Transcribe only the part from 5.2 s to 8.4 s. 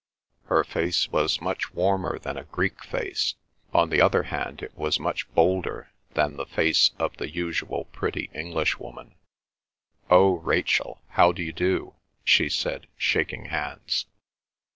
bolder than the face of the usual pretty